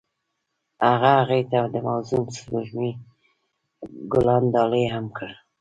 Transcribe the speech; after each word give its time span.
هغه 0.89 1.09
هغې 1.19 1.41
ته 1.51 1.59
د 1.73 1.75
موزون 1.87 2.25
سپوږمۍ 2.37 2.91
ګلان 4.11 4.43
ډالۍ 4.53 4.85
هم 4.93 5.05
کړل. 5.17 5.33